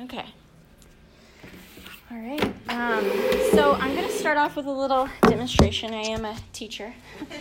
Okay. 0.00 0.24
All 2.10 2.18
right. 2.18 2.42
Um, 2.68 3.04
so 3.52 3.72
I'm 3.72 3.94
going 3.94 4.06
to 4.06 4.12
start 4.12 4.36
off 4.36 4.56
with 4.56 4.66
a 4.66 4.70
little 4.70 5.08
demonstration. 5.22 5.92
I 5.94 6.02
am 6.02 6.24
a 6.24 6.36
teacher. 6.52 6.94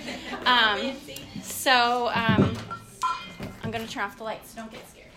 Um, 0.45 0.97
so 1.41 2.11
um, 2.13 2.57
I'm 3.63 3.71
going 3.71 3.85
to 3.85 3.89
turn 3.89 4.03
off 4.03 4.17
the 4.17 4.25
lights. 4.25 4.53
Don't 4.53 4.69
get 4.69 4.81
scared. 4.89 5.07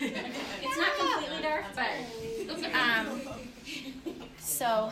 it's 0.00 0.78
not 0.78 0.98
completely 0.98 1.42
dark, 1.42 1.64
but 1.74 2.74
um, 2.74 3.20
so 4.38 4.90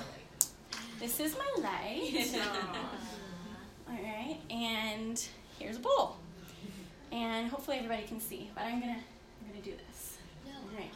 this 0.98 1.20
is 1.20 1.36
my 1.36 1.62
light. 1.62 2.34
All 3.88 3.98
right, 4.02 4.38
and 4.50 5.22
here's 5.58 5.76
a 5.76 5.80
bowl, 5.80 6.16
and 7.12 7.50
hopefully 7.50 7.78
everybody 7.78 8.02
can 8.04 8.20
see. 8.20 8.50
But 8.54 8.64
I'm 8.64 8.80
gonna 8.80 8.98
I'm 9.42 9.52
gonna 9.52 9.64
do 9.64 9.72
this. 9.88 10.18
All 10.46 10.76
right. 10.76 10.90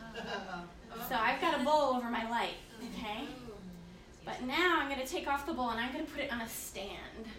So 1.09 1.17
I've 1.17 1.41
got 1.41 1.61
a 1.61 1.65
bowl 1.65 1.97
over 1.97 2.09
my 2.09 2.31
light. 2.31 2.55
Okay. 2.79 3.27
But 4.25 4.43
now 4.43 4.79
I'm 4.81 4.89
going 4.89 5.01
to 5.01 5.07
take 5.07 5.29
off 5.29 5.45
the 5.45 5.53
bowl 5.53 5.71
and 5.71 5.81
I'm 5.81 5.93
going 5.93 6.07
to 6.07 6.11
put 6.11 6.23
it 6.23 6.33
on 6.33 6.41
a 6.41 6.49
stand. 6.49 6.89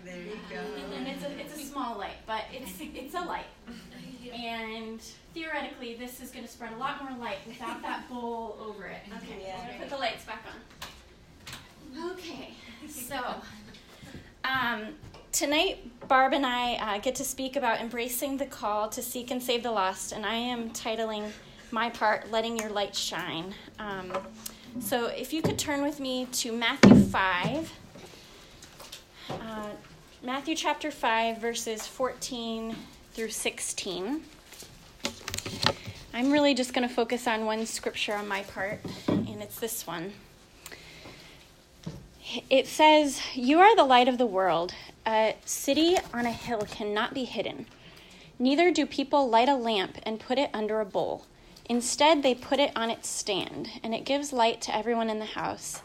There 0.03 0.17
you 0.17 0.37
go. 0.49 0.59
And 0.95 1.07
it's 1.07 1.23
a, 1.23 1.39
it's 1.39 1.55
a 1.55 1.65
small 1.65 1.97
light, 1.97 2.17
but 2.27 2.43
it's, 2.53 2.73
it's 2.79 3.15
a 3.15 3.21
light. 3.21 3.45
And 4.33 4.99
theoretically, 5.35 5.93
this 5.95 6.19
is 6.19 6.31
going 6.31 6.43
to 6.43 6.51
spread 6.51 6.73
a 6.73 6.77
lot 6.77 7.01
more 7.01 7.15
light 7.19 7.37
without 7.45 7.81
that 7.83 8.09
bowl 8.09 8.57
over 8.59 8.85
it. 8.87 8.97
Okay, 9.17 9.53
I'm 9.55 9.67
going 9.67 9.73
to 9.75 9.79
put 9.81 9.89
the 9.91 9.97
lights 9.97 10.25
back 10.25 10.43
on. 11.93 12.11
Okay, 12.11 12.55
so 12.89 13.35
um, 14.43 14.95
tonight, 15.35 16.07
Barb 16.07 16.31
and 16.31 16.45
I 16.45 16.75
uh, 16.75 16.99
get 16.99 17.15
to 17.15 17.25
speak 17.25 17.57
about 17.57 17.81
embracing 17.81 18.37
the 18.37 18.45
call 18.45 18.87
to 18.87 19.01
seek 19.01 19.31
and 19.31 19.43
save 19.43 19.63
the 19.63 19.71
lost, 19.71 20.13
and 20.13 20.25
I 20.25 20.35
am 20.35 20.69
titling 20.69 21.29
my 21.71 21.89
part, 21.89 22.31
Letting 22.31 22.57
Your 22.57 22.69
Light 22.69 22.95
Shine. 22.95 23.53
Um, 23.77 24.13
so 24.79 25.07
if 25.07 25.33
you 25.33 25.41
could 25.41 25.59
turn 25.59 25.83
with 25.83 25.99
me 25.99 26.25
to 26.27 26.53
Matthew 26.53 26.95
5. 26.95 27.73
Uh, 29.29 29.67
Matthew 30.23 30.55
chapter 30.55 30.89
5, 30.89 31.37
verses 31.39 31.85
14 31.85 32.73
through 33.11 33.29
16. 33.29 34.23
I'm 36.13 36.31
really 36.31 36.53
just 36.53 36.73
going 36.73 36.87
to 36.87 36.93
focus 36.93 37.27
on 37.27 37.45
one 37.45 37.65
scripture 37.65 38.13
on 38.13 38.25
my 38.25 38.43
part, 38.43 38.79
and 39.09 39.41
it's 39.41 39.59
this 39.59 39.85
one. 39.85 40.13
It 42.49 42.67
says, 42.67 43.21
You 43.33 43.59
are 43.59 43.75
the 43.75 43.83
light 43.83 44.07
of 44.07 44.17
the 44.17 44.25
world. 44.25 44.73
A 45.07 45.35
city 45.45 45.97
on 46.13 46.25
a 46.25 46.31
hill 46.31 46.65
cannot 46.69 47.13
be 47.13 47.25
hidden. 47.25 47.67
Neither 48.39 48.71
do 48.71 48.85
people 48.85 49.29
light 49.29 49.49
a 49.49 49.55
lamp 49.55 49.97
and 50.03 50.19
put 50.19 50.37
it 50.37 50.49
under 50.53 50.81
a 50.81 50.85
bowl. 50.85 51.25
Instead, 51.67 52.21
they 52.21 52.35
put 52.35 52.59
it 52.59 52.71
on 52.75 52.89
its 52.89 53.07
stand, 53.07 53.69
and 53.83 53.93
it 53.93 54.05
gives 54.05 54.33
light 54.33 54.61
to 54.61 54.75
everyone 54.75 55.09
in 55.09 55.19
the 55.19 55.25
house. 55.25 55.81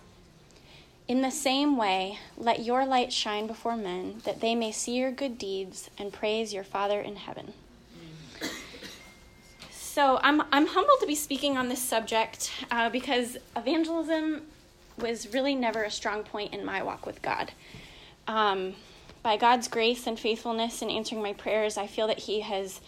In 1.09 1.23
the 1.23 1.31
same 1.31 1.77
way, 1.77 2.19
let 2.37 2.65
your 2.65 2.85
light 2.87 3.13
shine 3.13 3.47
before 3.47 3.77
men, 3.77 4.21
that 4.25 4.41
they 4.41 4.55
may 4.55 4.73
see 4.73 4.97
your 4.97 5.11
good 5.11 5.39
deeds 5.39 5.91
and 5.99 6.13
praise 6.13 6.53
your 6.53 6.65
Father 6.65 7.01
in 7.01 7.17
heaven. 7.17 7.53
So, 9.71 10.21
I'm, 10.23 10.43
I'm 10.53 10.67
humbled 10.67 11.01
to 11.01 11.07
be 11.07 11.17
speaking 11.17 11.57
on 11.57 11.69
this 11.69 11.83
subject 11.83 12.53
uh, 12.71 12.91
because 12.91 13.39
evangelism 13.57 14.43
was 14.99 15.33
really 15.33 15.55
never 15.55 15.83
a 15.83 15.91
strong 15.91 16.23
point 16.23 16.55
in 16.55 16.65
my 16.65 16.83
walk 16.83 17.07
with 17.07 17.23
God. 17.23 17.53
Um, 18.29 18.75
by 19.23 19.37
God's 19.37 19.69
grace 19.69 20.07
and 20.07 20.19
faithfulness 20.19 20.83
in 20.83 20.91
answering 20.91 21.23
my 21.23 21.33
prayers, 21.33 21.77
I 21.77 21.87
feel 21.87 22.07
that 22.07 22.21
He 22.21 22.41
has 22.41 22.81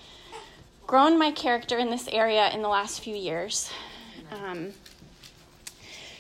grown 0.87 1.19
my 1.19 1.31
character 1.31 1.79
in 1.79 1.91
this 1.91 2.09
area 2.09 2.51
in 2.51 2.63
the 2.63 2.69
last 2.69 3.01
few 3.01 3.15
years. 3.15 3.71
Um, 4.31 4.73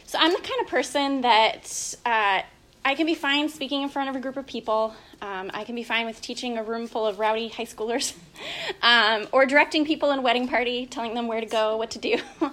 so 0.06 0.18
I'm 0.20 0.32
the 0.32 0.38
kind 0.38 0.60
of 0.60 0.66
person 0.66 1.22
that 1.22 1.94
uh, 2.04 2.42
I 2.84 2.94
can 2.94 3.06
be 3.06 3.14
fine 3.14 3.48
speaking 3.48 3.82
in 3.82 3.88
front 3.88 4.10
of 4.10 4.16
a 4.16 4.20
group 4.20 4.36
of 4.36 4.46
people. 4.46 4.94
Um, 5.22 5.50
I 5.54 5.64
can 5.64 5.74
be 5.74 5.84
fine 5.84 6.04
with 6.04 6.20
teaching 6.20 6.58
a 6.58 6.62
room 6.62 6.86
full 6.86 7.06
of 7.06 7.18
rowdy 7.18 7.48
high 7.48 7.64
schoolers, 7.64 8.14
um, 8.82 9.28
or 9.32 9.46
directing 9.46 9.86
people 9.86 10.10
in 10.10 10.18
a 10.18 10.22
wedding 10.22 10.48
party, 10.48 10.86
telling 10.86 11.14
them 11.14 11.28
where 11.28 11.40
to 11.40 11.46
go, 11.46 11.76
what 11.76 11.92
to 11.92 11.98
do. 11.98 12.18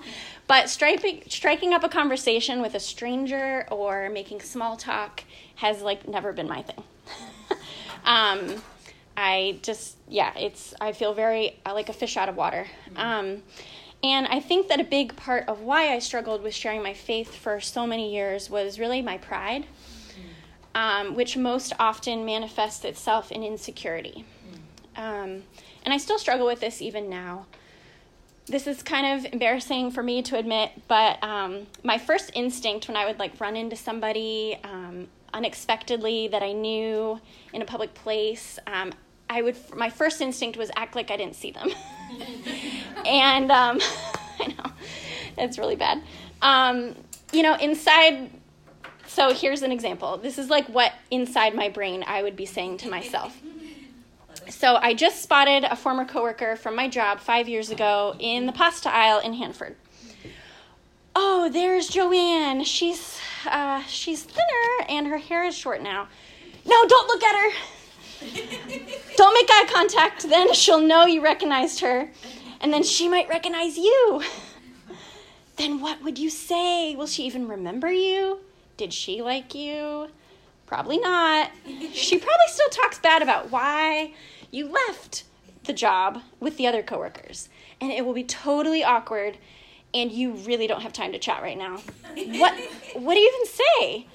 but 0.48 0.70
striking, 0.70 1.24
striking 1.28 1.74
up 1.74 1.84
a 1.84 1.90
conversation 1.90 2.62
with 2.62 2.76
a 2.76 2.80
stranger 2.80 3.68
or 3.72 4.10
making 4.10 4.42
small 4.42 4.78
talk 4.78 5.24
has 5.56 5.82
like 5.82 6.08
never 6.08 6.32
been 6.32 6.48
my 6.48 6.62
thing. 6.62 6.84
Um, 8.06 8.62
I 9.18 9.60
just, 9.62 9.98
yeah, 10.08 10.34
it's, 10.38 10.74
I 10.80 10.94
feel 10.94 11.14
very 11.14 11.60
uh, 11.66 11.74
like 11.74 11.90
a 11.90 11.94
fish 11.94 12.16
out 12.18 12.30
of 12.30 12.36
water. 12.36 12.66
Um, 12.96 13.44
and 14.02 14.28
I 14.28 14.40
think 14.40 14.70
that 14.70 14.80
a 14.80 14.84
big 14.86 15.16
part 15.18 15.48
of 15.50 15.62
why 15.62 15.94
I 15.94 16.00
struggled 16.00 16.42
with 16.42 16.54
sharing 16.54 16.82
my 16.82 16.94
faith 16.94 17.36
for 17.36 17.60
so 17.60 17.86
many 17.86 18.14
years 18.14 18.50
was 18.50 18.80
really 18.80 19.02
my 19.02 19.18
pride, 19.18 19.66
um, 20.74 21.16
which 21.16 21.36
most 21.36 21.74
often 21.80 22.26
manifests 22.26 22.86
itself 22.86 23.32
in 23.32 23.44
insecurity. 23.44 24.24
Um, 24.96 25.44
and 25.84 25.94
I 25.94 25.98
still 25.98 26.18
struggle 26.18 26.46
with 26.46 26.62
this 26.62 26.82
even 26.82 27.10
now. 27.10 27.46
This 28.48 28.68
is 28.68 28.82
kind 28.82 29.20
of 29.20 29.32
embarrassing 29.34 29.92
for 29.92 30.02
me 30.02 30.22
to 30.24 30.38
admit, 30.38 30.72
but 30.88 31.22
um, 31.24 31.68
my 31.84 31.98
first 31.98 32.32
instinct 32.34 32.88
when 32.88 32.98
I 32.98 33.06
would 33.06 33.20
like 33.20 33.40
run 33.40 33.56
into 33.56 33.76
somebody 33.76 34.58
um, 34.64 35.08
unexpectedly 35.34 36.28
that 36.30 36.44
I 36.44 36.54
knew 36.54 37.20
in 37.54 37.62
a 37.62 37.66
public 37.66 37.94
place, 37.94 38.60
um, 38.68 38.94
I 39.30 39.42
would 39.42 39.56
my 39.76 39.90
first 39.90 40.22
instinct 40.22 40.58
was 40.58 40.72
act 40.76 40.96
like 40.96 41.12
I 41.12 41.18
didn't 41.18 41.36
see 41.36 41.52
them, 41.52 41.70
and 43.06 43.52
um, 43.52 43.80
I 44.40 44.48
know 44.48 44.72
it's 45.38 45.58
really 45.58 45.76
bad. 45.76 46.02
Um, 46.42 46.96
you 47.32 47.44
know, 47.44 47.56
inside. 47.56 48.32
So 49.08 49.34
here's 49.34 49.64
an 49.64 49.72
example. 49.72 50.18
This 50.18 50.38
is 50.38 50.50
like 50.50 50.68
what 50.68 50.94
inside 51.10 51.56
my 51.56 51.70
brain 51.70 52.04
I 52.06 52.22
would 52.22 52.36
be 52.36 52.46
saying 52.46 52.78
to 52.78 52.90
myself. 52.90 53.40
So 54.50 54.76
I 54.76 54.94
just 54.94 55.22
spotted 55.22 55.64
a 55.64 55.76
former 55.76 56.06
coworker 56.06 56.56
from 56.56 56.76
my 56.76 56.88
job 56.88 57.20
five 57.20 57.48
years 57.48 57.72
ago 57.72 58.16
in 58.20 58.46
the 58.46 58.52
pasta 58.52 58.92
aisle 58.94 59.20
in 59.20 59.34
Hanford. 59.34 59.76
Oh, 61.16 61.50
there's 61.52 61.88
Joanne. 61.88 62.64
She's 62.64 63.20
uh, 63.46 63.84
she's 63.84 64.24
thinner 64.24 64.86
and 64.88 65.08
her 65.08 65.18
hair 65.18 65.44
is 65.46 65.56
short 65.56 65.82
now. 65.82 66.08
No, 66.66 66.86
don't 66.88 67.08
look 67.08 67.24
at 67.24 67.36
her. 67.36 67.58
Don't 69.16 69.34
make 69.34 69.50
eye 69.50 69.70
contact, 69.72 70.28
then 70.28 70.54
she'll 70.54 70.82
know 70.82 71.06
you 71.06 71.22
recognized 71.22 71.80
her, 71.80 72.12
and 72.60 72.74
then 72.74 72.84
she 72.84 73.08
might 73.08 73.30
recognize 73.30 73.78
you. 73.78 74.22
Then 75.56 75.80
what 75.80 76.02
would 76.04 76.20
you 76.20 76.30
say? 76.30 76.96
Will 76.96 77.08
she 77.08 77.24
even 77.24 77.48
remember 77.48 77.92
you? 77.92 78.40
Did 78.78 78.94
she 78.94 79.22
like 79.22 79.56
you? 79.56 80.10
Probably 80.66 80.98
not. 80.98 81.52
She 81.94 82.18
probably 82.18 82.48
still 82.48 82.70
talks 82.70 83.00
bad 83.00 83.22
about 83.22 83.52
why 83.52 84.14
you 84.52 84.68
left 84.68 85.24
the 85.66 85.74
job 85.74 86.22
with 86.40 86.58
the 86.58 86.68
other 86.68 86.82
coworkers. 86.84 87.50
And 87.82 87.92
it 87.92 88.06
will 88.06 88.14
be 88.14 88.24
totally 88.24 88.84
awkward 88.84 89.38
and 89.94 90.12
you 90.12 90.34
really 90.34 90.68
don't 90.68 90.82
have 90.82 90.94
time 90.94 91.12
to 91.12 91.20
chat 91.20 91.42
right 91.42 91.58
now. 91.58 91.82
What 92.40 92.54
what 92.96 93.14
do 93.14 93.20
you 93.20 93.32
even 93.34 93.46
say? 93.46 94.08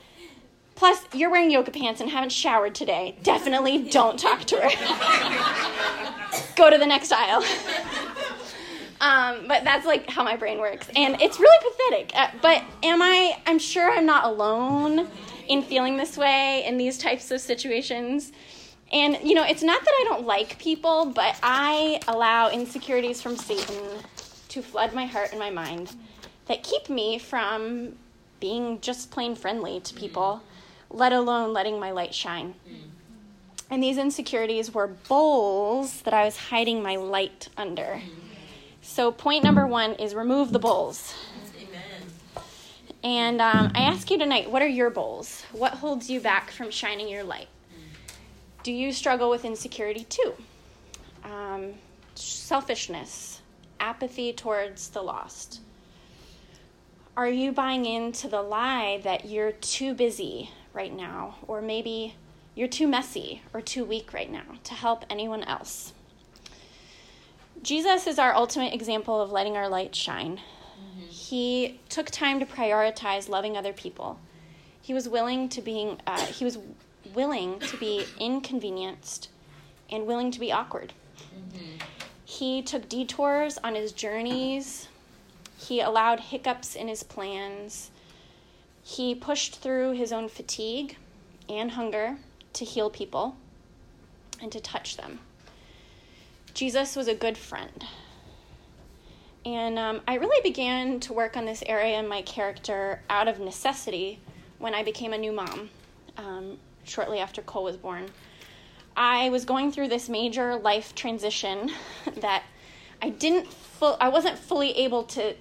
Plus, 0.74 1.04
you're 1.12 1.30
wearing 1.30 1.50
yoga 1.50 1.70
pants 1.70 2.00
and 2.00 2.10
haven't 2.10 2.32
showered 2.32 2.74
today. 2.74 3.16
Definitely 3.22 3.88
don't 3.88 4.18
talk 4.18 4.44
to 4.46 4.56
her. 4.56 4.68
Go 6.56 6.68
to 6.68 6.76
the 6.76 6.86
next 6.86 7.12
aisle. 7.12 7.44
Um, 9.00 9.46
but 9.46 9.62
that's 9.64 9.86
like 9.86 10.10
how 10.10 10.24
my 10.24 10.36
brain 10.36 10.58
works. 10.58 10.88
And 10.96 11.20
it's 11.22 11.38
really 11.38 11.70
pathetic. 11.70 12.12
Uh, 12.16 12.28
but 12.42 12.64
am 12.82 13.02
I, 13.02 13.38
I'm 13.46 13.58
sure 13.58 13.90
I'm 13.90 14.06
not 14.06 14.24
alone 14.24 15.08
in 15.48 15.62
feeling 15.62 15.96
this 15.96 16.16
way 16.16 16.64
in 16.66 16.76
these 16.76 16.98
types 16.98 17.30
of 17.30 17.40
situations. 17.40 18.32
And, 18.92 19.18
you 19.22 19.34
know, 19.34 19.44
it's 19.44 19.62
not 19.62 19.80
that 19.80 19.90
I 20.00 20.04
don't 20.08 20.26
like 20.26 20.58
people, 20.58 21.06
but 21.06 21.36
I 21.42 22.00
allow 22.08 22.50
insecurities 22.50 23.20
from 23.20 23.36
Satan 23.36 24.00
to 24.54 24.62
flood 24.62 24.94
my 24.94 25.04
heart 25.04 25.30
and 25.30 25.38
my 25.40 25.50
mind 25.50 25.96
that 26.46 26.62
keep 26.62 26.88
me 26.88 27.18
from 27.18 27.96
being 28.38 28.80
just 28.80 29.10
plain 29.10 29.34
friendly 29.34 29.80
to 29.80 29.92
people 29.94 30.42
let 30.90 31.12
alone 31.12 31.52
letting 31.52 31.80
my 31.80 31.90
light 31.90 32.14
shine. 32.14 32.54
And 33.68 33.82
these 33.82 33.98
insecurities 33.98 34.72
were 34.72 34.86
bowls 34.86 36.02
that 36.02 36.14
I 36.14 36.24
was 36.24 36.36
hiding 36.36 36.84
my 36.84 36.94
light 36.94 37.48
under. 37.56 38.00
So, 38.80 39.10
point 39.10 39.42
number 39.42 39.66
one 39.66 39.94
is 39.94 40.14
remove 40.14 40.52
the 40.52 40.60
bowls. 40.60 41.14
Amen. 41.58 42.44
And 43.02 43.40
um, 43.40 43.72
I 43.74 43.80
ask 43.80 44.08
you 44.08 44.18
tonight 44.18 44.48
what 44.48 44.62
are 44.62 44.68
your 44.68 44.90
bowls? 44.90 45.42
What 45.50 45.74
holds 45.74 46.08
you 46.08 46.20
back 46.20 46.52
from 46.52 46.70
shining 46.70 47.08
your 47.08 47.24
light? 47.24 47.48
Do 48.62 48.70
you 48.70 48.92
struggle 48.92 49.30
with 49.30 49.44
insecurity 49.44 50.04
too? 50.04 50.34
Um, 51.24 51.72
selfishness, 52.14 53.33
apathy 53.84 54.32
towards 54.32 54.88
the 54.88 55.02
lost. 55.02 55.60
Are 57.16 57.28
you 57.28 57.52
buying 57.52 57.86
into 57.86 58.26
the 58.28 58.42
lie 58.42 59.00
that 59.04 59.26
you're 59.26 59.52
too 59.52 59.94
busy 59.94 60.50
right 60.74 60.94
now, 60.94 61.36
or 61.46 61.62
maybe 61.62 62.16
you're 62.54 62.68
too 62.68 62.86
messy 62.86 63.42
or 63.52 63.60
too 63.60 63.84
weak 63.84 64.12
right 64.12 64.30
now 64.30 64.58
to 64.64 64.74
help 64.74 65.04
anyone 65.08 65.42
else. 65.44 65.92
Jesus 67.62 68.06
is 68.06 68.18
our 68.18 68.34
ultimate 68.34 68.74
example 68.74 69.20
of 69.20 69.32
letting 69.32 69.56
our 69.56 69.68
light 69.68 69.94
shine. 69.94 70.36
Mm-hmm. 70.36 71.08
He 71.08 71.80
took 71.88 72.10
time 72.10 72.40
to 72.40 72.46
prioritize 72.46 73.28
loving 73.28 73.56
other 73.56 73.72
people. 73.72 74.18
He 74.82 74.92
was 74.92 75.08
willing 75.08 75.48
to 75.48 75.62
being 75.62 75.98
uh, 76.06 76.26
he 76.26 76.44
was 76.44 76.58
willing 77.14 77.58
to 77.60 77.76
be 77.78 78.04
inconvenienced 78.20 79.28
and 79.90 80.06
willing 80.06 80.30
to 80.30 80.40
be 80.40 80.52
awkward. 80.52 80.92
Mm-hmm. 81.34 81.78
He 82.24 82.62
took 82.62 82.88
detours 82.88 83.58
on 83.58 83.74
his 83.74 83.92
journeys. 83.92 84.88
He 85.58 85.80
allowed 85.80 86.20
hiccups 86.20 86.74
in 86.74 86.88
his 86.88 87.02
plans. 87.02 87.90
He 88.82 89.14
pushed 89.14 89.56
through 89.60 89.92
his 89.92 90.12
own 90.12 90.28
fatigue 90.28 90.96
and 91.48 91.72
hunger 91.72 92.18
to 92.54 92.64
heal 92.64 92.90
people 92.90 93.36
and 94.40 94.50
to 94.52 94.60
touch 94.60 94.96
them. 94.96 95.20
Jesus 96.54 96.96
was 96.96 97.08
a 97.08 97.14
good 97.14 97.36
friend. 97.36 97.84
And 99.44 99.78
um, 99.78 100.00
I 100.08 100.14
really 100.14 100.40
began 100.42 101.00
to 101.00 101.12
work 101.12 101.36
on 101.36 101.44
this 101.44 101.62
area 101.66 101.98
in 101.98 102.08
my 102.08 102.22
character 102.22 103.02
out 103.10 103.28
of 103.28 103.38
necessity 103.38 104.18
when 104.58 104.74
I 104.74 104.82
became 104.82 105.12
a 105.12 105.18
new 105.18 105.32
mom 105.32 105.68
um, 106.16 106.58
shortly 106.84 107.18
after 107.18 107.42
Cole 107.42 107.64
was 107.64 107.76
born. 107.76 108.06
I 108.96 109.28
was 109.30 109.44
going 109.44 109.72
through 109.72 109.88
this 109.88 110.08
major 110.08 110.56
life 110.56 110.94
transition 110.94 111.70
that 112.20 112.44
I 113.02 113.10
didn't 113.10 113.52
full 113.52 113.96
I 114.00 114.08
wasn't 114.08 114.38
fully 114.38 114.72
able 114.78 115.02
to 115.04 115.34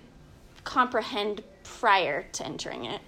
comprehend 0.63 1.43
prior 1.63 2.23
to 2.33 2.45
entering 2.45 2.85
it. 2.85 3.01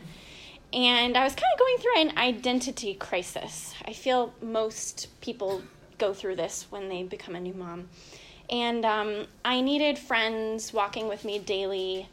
And 0.74 1.16
I 1.16 1.24
was 1.24 1.34
kind 1.34 1.46
of 1.54 1.60
going 1.60 1.78
through 1.78 2.02
an 2.02 2.18
identity 2.18 2.96
crisis. 2.96 3.74
I 3.86 3.94
feel 3.94 4.34
most 4.42 5.08
people 5.22 5.62
go 5.98 6.14
through 6.14 6.36
this 6.36 6.66
when 6.70 6.90
they 6.90 7.04
become 7.04 7.36
a 7.36 7.40
new 7.40 7.54
mom. 7.54 7.88
And 8.50 8.86
um, 8.86 9.28
I 9.44 9.62
needed 9.62 9.98
friends 9.98 10.74
walking 10.74 11.08
with 11.08 11.24
me 11.24 11.40
daily 11.40 12.10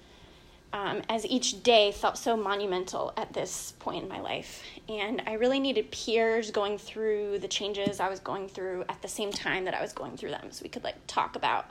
um, 0.73 1.03
as 1.09 1.27
each 1.27 1.63
day 1.63 1.93
felt 1.93 2.17
so 2.17 2.37
monumental 2.37 3.13
at 3.17 3.33
this 3.33 3.75
point 3.79 4.05
in 4.05 4.09
my 4.09 4.21
life. 4.21 4.63
And 4.89 5.23
I 5.27 5.35
really 5.35 5.61
needed 5.61 5.91
peers 5.91 6.51
going 6.51 6.79
through 6.79 7.41
the 7.41 7.49
changes 7.49 8.01
I 8.01 8.09
was 8.09 8.21
going 8.21 8.49
through 8.49 8.85
at 8.89 9.03
the 9.03 9.09
same 9.09 9.33
time 9.33 9.65
that 9.67 9.75
I 9.75 9.83
was 9.83 9.93
going 9.93 10.17
through 10.17 10.31
them 10.31 10.51
so 10.51 10.63
we 10.63 10.71
could 10.71 10.85
like 10.85 10.97
talk 11.07 11.37
about 11.37 11.67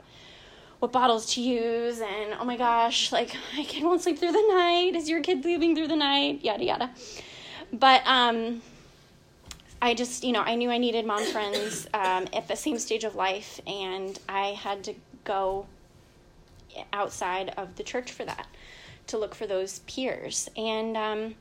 what 0.78 0.92
bottles 0.92 1.34
to 1.34 1.40
use 1.40 2.00
and 2.00 2.34
oh 2.40 2.44
my 2.44 2.56
gosh, 2.56 3.12
like 3.12 3.34
my 3.56 3.64
kid 3.64 3.82
won't 3.82 4.02
sleep 4.02 4.18
through 4.18 4.32
the 4.32 4.48
night. 4.54 4.94
Is 4.94 5.08
your 5.08 5.20
kid 5.20 5.42
sleeping 5.42 5.74
through 5.74 5.88
the 5.88 5.96
night? 5.96 6.44
Yada 6.44 6.64
yada. 6.64 6.90
But 7.72 8.02
um, 8.06 8.62
I 9.80 9.94
just, 9.94 10.22
you 10.22 10.32
know, 10.32 10.42
I 10.42 10.54
knew 10.54 10.70
I 10.70 10.78
needed 10.78 11.06
mom 11.06 11.24
friends 11.24 11.88
um, 11.94 12.28
at 12.32 12.46
the 12.46 12.56
same 12.56 12.78
stage 12.78 13.02
of 13.02 13.14
life, 13.16 13.60
and 13.66 14.18
I 14.28 14.48
had 14.48 14.84
to 14.84 14.94
go 15.24 15.66
outside 16.92 17.52
of 17.56 17.76
the 17.76 17.82
church 17.82 18.12
for 18.12 18.24
that 18.24 18.46
to 19.08 19.18
look 19.18 19.34
for 19.34 19.46
those 19.46 19.80
peers. 19.80 20.48
And 20.56 20.96
um, 20.96 21.34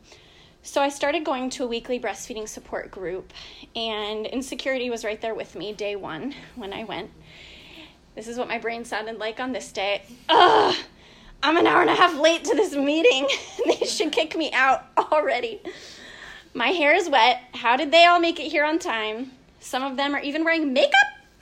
so 0.63 0.81
I 0.81 0.89
started 0.89 1.25
going 1.25 1.49
to 1.51 1.63
a 1.63 1.67
weekly 1.67 1.99
breastfeeding 1.99 2.47
support 2.47 2.91
group, 2.91 3.33
and 3.75 4.25
insecurity 4.27 4.89
was 4.89 5.03
right 5.03 5.19
there 5.19 5.33
with 5.33 5.55
me 5.55 5.73
day 5.73 5.95
one 5.95 6.35
when 6.55 6.71
I 6.71 6.83
went. 6.83 7.09
This 8.15 8.27
is 8.27 8.37
what 8.37 8.47
my 8.47 8.59
brain 8.59 8.85
sounded 8.85 9.17
like 9.17 9.39
on 9.39 9.53
this 9.53 9.71
day. 9.71 10.03
Ugh, 10.29 10.75
I'm 11.41 11.57
an 11.57 11.65
hour 11.65 11.81
and 11.81 11.89
a 11.89 11.95
half 11.95 12.19
late 12.19 12.43
to 12.45 12.55
this 12.55 12.75
meeting. 12.75 13.27
they 13.65 13.85
should 13.85 14.11
kick 14.11 14.35
me 14.35 14.51
out 14.51 14.85
already. 14.97 15.61
My 16.53 16.67
hair 16.67 16.93
is 16.93 17.09
wet. 17.09 17.41
How 17.53 17.77
did 17.77 17.91
they 17.91 18.05
all 18.05 18.19
make 18.19 18.39
it 18.39 18.51
here 18.51 18.65
on 18.65 18.77
time? 18.77 19.31
Some 19.61 19.83
of 19.83 19.95
them 19.95 20.13
are 20.13 20.19
even 20.19 20.43
wearing 20.43 20.73
makeup. 20.73 20.91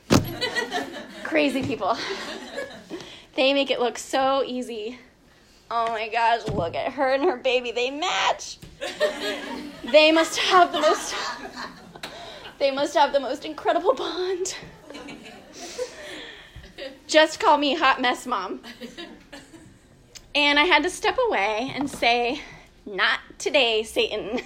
Crazy 1.23 1.63
people. 1.63 1.97
They 3.35 3.53
make 3.53 3.71
it 3.71 3.79
look 3.79 3.97
so 3.97 4.43
easy. 4.45 4.99
Oh 5.71 5.87
my 5.89 6.07
gosh, 6.07 6.47
look 6.47 6.75
at 6.75 6.93
her 6.93 7.13
and 7.13 7.23
her 7.23 7.37
baby. 7.37 7.71
They 7.71 7.91
match. 7.91 8.57
they 9.91 10.11
must 10.11 10.39
have 10.39 10.71
the 10.71 10.81
most 10.81 11.13
They 12.57 12.71
must 12.71 12.95
have 12.95 13.13
the 13.13 13.19
most 13.19 13.45
incredible 13.45 13.93
bond. 13.93 14.55
Just 17.07 17.39
call 17.39 17.57
me 17.57 17.75
hot 17.75 18.01
mess 18.01 18.25
mom. 18.25 18.61
And 20.35 20.59
I 20.59 20.63
had 20.63 20.83
to 20.83 20.89
step 20.89 21.17
away 21.27 21.71
and 21.75 21.89
say, 21.89 22.41
"Not 22.85 23.19
today, 23.37 23.83
Satan." 23.83 24.41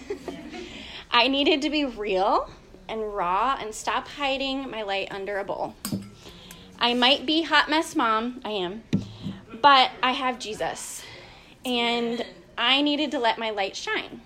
I 1.11 1.27
needed 1.27 1.61
to 1.61 1.69
be 1.69 1.85
real 1.85 2.49
and 2.89 3.13
raw 3.13 3.57
and 3.59 3.73
stop 3.73 4.07
hiding 4.07 4.69
my 4.69 4.81
light 4.81 5.07
under 5.11 5.39
a 5.39 5.43
bowl. 5.43 5.75
I 6.79 6.93
might 6.93 7.25
be 7.25 7.43
hot 7.43 7.69
mess 7.69 7.95
mom, 7.95 8.41
I 8.43 8.51
am, 8.51 8.83
but 9.61 9.91
I 10.01 10.11
have 10.11 10.39
Jesus. 10.39 11.03
And 11.65 12.25
I 12.57 12.81
needed 12.81 13.11
to 13.11 13.19
let 13.19 13.37
my 13.37 13.49
light 13.49 13.75
shine. 13.75 14.21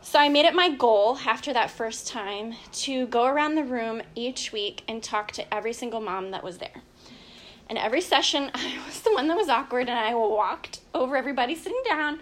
So 0.00 0.18
I 0.18 0.28
made 0.28 0.44
it 0.44 0.54
my 0.54 0.70
goal 0.70 1.18
after 1.26 1.52
that 1.52 1.70
first 1.70 2.08
time 2.08 2.54
to 2.72 3.06
go 3.06 3.24
around 3.24 3.54
the 3.54 3.64
room 3.64 4.02
each 4.14 4.52
week 4.52 4.82
and 4.88 5.02
talk 5.02 5.30
to 5.32 5.54
every 5.54 5.72
single 5.72 6.00
mom 6.00 6.32
that 6.32 6.42
was 6.42 6.58
there. 6.58 6.82
And 7.68 7.78
every 7.78 8.00
session, 8.00 8.50
I 8.54 8.78
was 8.86 9.00
the 9.00 9.12
one 9.12 9.28
that 9.28 9.36
was 9.36 9.48
awkward, 9.48 9.88
and 9.88 9.98
I 9.98 10.14
walked 10.14 10.80
over 10.94 11.16
everybody 11.16 11.54
sitting 11.54 11.82
down 11.88 12.20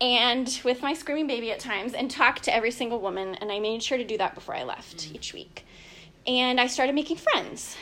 and 0.00 0.60
with 0.64 0.80
my 0.80 0.94
screaming 0.94 1.26
baby 1.26 1.52
at 1.52 1.58
times 1.58 1.92
and 1.92 2.10
talked 2.10 2.42
to 2.44 2.54
every 2.54 2.70
single 2.70 2.98
woman 2.98 3.34
and 3.34 3.52
i 3.52 3.58
made 3.58 3.82
sure 3.82 3.98
to 3.98 4.04
do 4.04 4.16
that 4.16 4.34
before 4.34 4.54
i 4.54 4.62
left 4.62 4.96
mm-hmm. 4.96 5.16
each 5.16 5.34
week 5.34 5.66
and 6.26 6.58
i 6.58 6.66
started 6.66 6.94
making 6.94 7.18
friends 7.18 7.76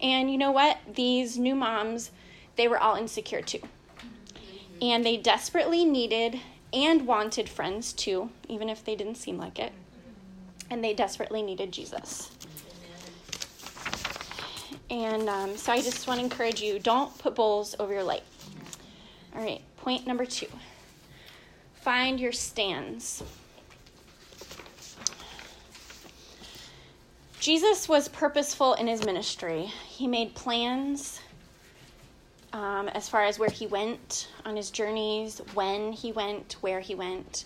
and 0.00 0.30
you 0.30 0.38
know 0.38 0.52
what 0.52 0.78
these 0.94 1.36
new 1.36 1.56
moms 1.56 2.12
they 2.56 2.68
were 2.68 2.78
all 2.78 2.94
insecure 2.96 3.42
too. 3.42 3.60
And 4.92 5.04
they 5.04 5.16
desperately 5.16 5.84
needed 5.84 6.40
and 6.72 7.06
wanted 7.06 7.48
friends 7.48 7.92
too 7.92 8.30
even 8.48 8.68
if 8.68 8.84
they 8.84 8.96
didn't 8.96 9.16
seem 9.16 9.38
like 9.38 9.58
it. 9.58 9.72
And 10.70 10.82
they 10.82 10.94
desperately 10.94 11.42
needed 11.42 11.72
jesus. 11.72 12.30
And 14.90 15.28
um, 15.28 15.56
so 15.56 15.72
i 15.72 15.80
just 15.80 16.06
want 16.06 16.18
to 16.20 16.24
encourage 16.24 16.60
you 16.60 16.78
don't 16.78 17.16
put 17.18 17.34
bowls 17.34 17.74
over 17.78 17.92
your 17.92 18.04
light. 18.04 18.24
All 19.34 19.42
right 19.42 19.62
point 19.84 20.06
number 20.06 20.24
two. 20.24 20.48
Find 21.74 22.18
your 22.18 22.32
stands. 22.32 23.22
Jesus 27.38 27.90
was 27.90 28.08
purposeful 28.08 28.72
in 28.72 28.86
his 28.86 29.04
ministry. 29.04 29.64
He 29.86 30.06
made 30.06 30.34
plans 30.34 31.20
um, 32.54 32.88
as 32.90 33.08
far 33.08 33.24
as 33.24 33.36
where 33.36 33.50
he 33.50 33.66
went 33.66 34.28
on 34.46 34.56
his 34.56 34.70
journeys, 34.70 35.42
when 35.54 35.92
he 35.92 36.12
went, 36.12 36.56
where 36.60 36.78
he 36.78 36.94
went, 36.94 37.44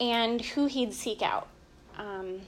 and 0.00 0.40
who 0.40 0.64
he'd 0.64 0.94
seek 0.94 1.20
out. 1.20 1.46
Um, 1.98 2.40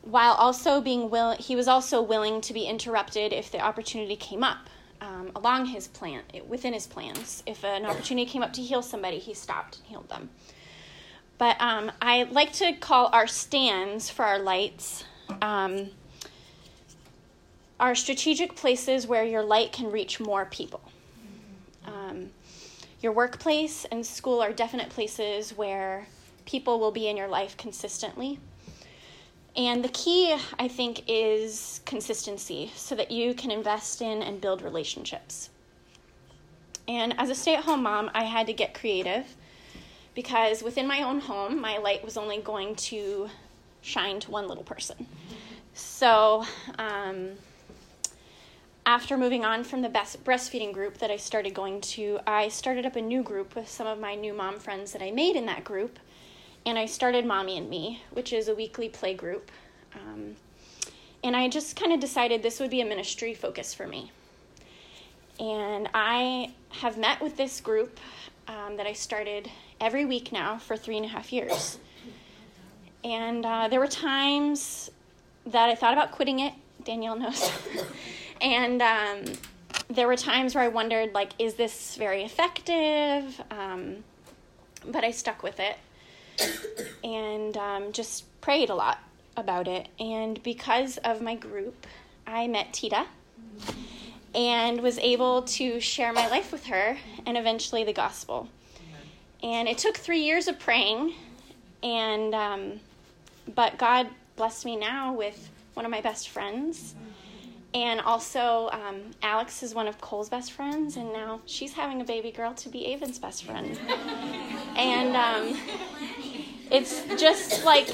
while 0.00 0.32
also 0.32 0.80
being 0.80 1.10
will, 1.10 1.36
he 1.36 1.54
was 1.54 1.68
also 1.68 2.00
willing 2.00 2.40
to 2.40 2.54
be 2.54 2.64
interrupted 2.64 3.32
if 3.34 3.52
the 3.52 3.60
opportunity 3.60 4.16
came 4.16 4.42
up 4.42 4.70
um, 5.02 5.30
along 5.36 5.66
his 5.66 5.86
plan, 5.86 6.22
within 6.48 6.72
his 6.72 6.86
plans. 6.86 7.42
If 7.44 7.62
an 7.62 7.84
opportunity 7.84 8.28
came 8.28 8.42
up 8.42 8.54
to 8.54 8.62
heal 8.62 8.80
somebody, 8.80 9.18
he 9.18 9.34
stopped 9.34 9.78
and 9.78 9.86
healed 9.86 10.08
them. 10.08 10.30
But 11.36 11.60
um, 11.60 11.92
I 12.00 12.22
like 12.22 12.54
to 12.54 12.72
call 12.72 13.10
our 13.12 13.26
stands 13.26 14.08
for 14.08 14.24
our 14.24 14.38
lights 14.38 15.04
um, 15.42 15.90
our 17.82 17.96
strategic 17.96 18.54
places 18.54 19.08
where 19.08 19.24
your 19.24 19.42
light 19.42 19.72
can 19.72 19.90
reach 19.90 20.20
more 20.20 20.44
people. 20.46 20.80
Um, 21.84 22.30
your 23.00 23.10
workplace 23.10 23.84
and 23.86 24.06
school 24.06 24.40
are 24.40 24.52
definite 24.52 24.88
places 24.88 25.50
where 25.58 26.06
people 26.46 26.78
will 26.78 26.92
be 26.92 27.08
in 27.08 27.16
your 27.16 27.26
life 27.26 27.56
consistently. 27.56 28.38
And 29.56 29.84
the 29.84 29.88
key, 29.88 30.32
I 30.60 30.68
think, 30.68 31.02
is 31.08 31.80
consistency 31.84 32.70
so 32.76 32.94
that 32.94 33.10
you 33.10 33.34
can 33.34 33.50
invest 33.50 34.00
in 34.00 34.22
and 34.22 34.40
build 34.40 34.62
relationships. 34.62 35.50
And 36.86 37.18
as 37.18 37.30
a 37.30 37.34
stay 37.34 37.56
at 37.56 37.64
home 37.64 37.82
mom, 37.82 38.12
I 38.14 38.22
had 38.22 38.46
to 38.46 38.52
get 38.52 38.74
creative 38.74 39.26
because 40.14 40.62
within 40.62 40.86
my 40.86 41.02
own 41.02 41.18
home, 41.18 41.60
my 41.60 41.78
light 41.78 42.04
was 42.04 42.16
only 42.16 42.38
going 42.38 42.76
to 42.76 43.28
shine 43.80 44.20
to 44.20 44.30
one 44.30 44.46
little 44.46 44.62
person. 44.62 45.04
So, 45.74 46.44
um, 46.78 47.32
after 48.84 49.16
moving 49.16 49.44
on 49.44 49.64
from 49.64 49.82
the 49.82 49.88
best 49.88 50.24
breastfeeding 50.24 50.72
group 50.72 50.98
that 50.98 51.10
I 51.10 51.16
started 51.16 51.54
going 51.54 51.80
to, 51.82 52.18
I 52.26 52.48
started 52.48 52.84
up 52.84 52.96
a 52.96 53.02
new 53.02 53.22
group 53.22 53.54
with 53.54 53.68
some 53.68 53.86
of 53.86 54.00
my 54.00 54.14
new 54.14 54.34
mom 54.34 54.58
friends 54.58 54.92
that 54.92 55.02
I 55.02 55.10
made 55.10 55.36
in 55.36 55.46
that 55.46 55.64
group 55.64 55.98
and 56.64 56.78
I 56.78 56.86
started 56.86 57.26
Mommy 57.26 57.58
and 57.58 57.68
Me, 57.68 58.02
which 58.12 58.32
is 58.32 58.48
a 58.48 58.54
weekly 58.54 58.88
play 58.88 59.14
group. 59.14 59.50
Um, 59.94 60.36
and 61.24 61.36
I 61.36 61.48
just 61.48 61.76
kind 61.76 61.92
of 61.92 62.00
decided 62.00 62.42
this 62.42 62.60
would 62.60 62.70
be 62.70 62.80
a 62.80 62.84
ministry 62.84 63.34
focus 63.34 63.74
for 63.74 63.86
me. 63.86 64.10
And 65.40 65.88
I 65.94 66.52
have 66.70 66.98
met 66.98 67.20
with 67.20 67.36
this 67.36 67.60
group 67.60 67.98
um, 68.48 68.76
that 68.76 68.86
I 68.86 68.92
started 68.92 69.50
every 69.80 70.04
week 70.04 70.32
now 70.32 70.58
for 70.58 70.76
three 70.76 70.96
and 70.96 71.06
a 71.06 71.08
half 71.08 71.32
years. 71.32 71.78
And 73.04 73.44
uh, 73.44 73.68
there 73.68 73.80
were 73.80 73.88
times 73.88 74.90
that 75.46 75.68
I 75.68 75.74
thought 75.74 75.92
about 75.92 76.12
quitting 76.12 76.40
it, 76.40 76.52
Danielle 76.84 77.16
knows. 77.16 77.50
and 78.42 78.82
um, 78.82 79.24
there 79.88 80.06
were 80.06 80.16
times 80.16 80.54
where 80.54 80.64
I 80.64 80.68
wondered, 80.68 81.14
like, 81.14 81.32
is 81.38 81.54
this 81.54 81.96
very 81.96 82.24
effective? 82.24 83.40
Um, 83.50 84.04
but 84.86 85.04
I 85.04 85.12
stuck 85.12 85.42
with 85.42 85.60
it 85.60 85.76
and 87.04 87.56
um, 87.56 87.92
just 87.92 88.24
prayed 88.40 88.68
a 88.70 88.74
lot 88.74 88.98
about 89.36 89.68
it. 89.68 89.88
And 90.00 90.42
because 90.42 90.98
of 90.98 91.22
my 91.22 91.34
group, 91.36 91.86
I 92.26 92.48
met 92.48 92.72
Tita 92.72 93.06
and 94.34 94.80
was 94.80 94.98
able 94.98 95.42
to 95.42 95.80
share 95.80 96.12
my 96.12 96.26
life 96.28 96.52
with 96.52 96.66
her 96.66 96.96
and 97.26 97.36
eventually 97.36 97.84
the 97.84 97.92
gospel. 97.92 98.48
And 99.42 99.68
it 99.68 99.78
took 99.78 99.96
three 99.96 100.20
years 100.20 100.46
of 100.46 100.58
praying, 100.60 101.14
and 101.82 102.32
um, 102.32 102.80
but 103.54 103.76
God 103.76 104.06
blessed 104.36 104.64
me 104.64 104.76
now 104.76 105.12
with 105.12 105.50
one 105.74 105.84
of 105.84 105.90
my 105.90 106.00
best 106.00 106.28
friends. 106.28 106.94
And 107.74 108.00
also, 108.02 108.68
um, 108.72 109.12
Alex 109.22 109.62
is 109.62 109.74
one 109.74 109.88
of 109.88 109.98
Cole's 110.00 110.28
best 110.28 110.52
friends, 110.52 110.96
and 110.96 111.10
now 111.12 111.40
she's 111.46 111.72
having 111.72 112.02
a 112.02 112.04
baby 112.04 112.30
girl 112.30 112.52
to 112.54 112.68
be 112.68 112.86
Avon's 112.86 113.18
best 113.18 113.44
friend. 113.44 113.78
and 114.76 115.16
um, 115.16 115.58
it's 116.70 117.02
just 117.20 117.64
like 117.64 117.88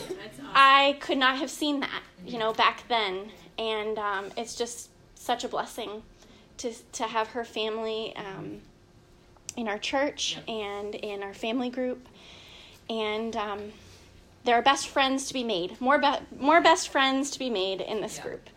I 0.53 0.97
could 1.01 1.19
not 1.19 1.39
have 1.39 1.51
seen 1.51 1.81
that, 1.81 2.03
you 2.27 2.39
know, 2.39 2.53
back 2.53 2.85
then. 2.89 3.31
And 3.57 3.99
um, 3.99 4.27
it's 4.37 4.57
just 4.57 4.91
such 5.15 5.45
a 5.45 5.49
blessing 5.49 6.03
to, 6.59 6.73
to 6.93 7.05
have 7.05 7.29
her 7.29 7.45
family 7.45 8.15
um, 8.17 8.61
in 9.57 9.69
our 9.69 9.79
church 9.79 10.39
and 10.49 10.95
in 10.95 11.23
our 11.23 11.35
family 11.35 11.71
group. 11.71 12.09
And 12.91 13.37
um, 13.37 13.73
there 14.45 14.57
are 14.57 14.63
best 14.63 14.89
friends 14.89 15.29
to 15.29 15.35
be 15.35 15.45
made, 15.45 15.81
more, 15.81 15.99
be- 15.99 16.19
more 16.39 16.61
best 16.61 16.89
friends 16.89 17.31
to 17.33 17.39
be 17.39 17.51
made 17.51 17.81
in 17.81 18.01
this 18.01 18.19
group. 18.19 18.49